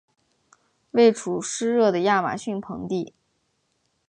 [0.93, 3.13] 位处湿热的亚马逊盆地。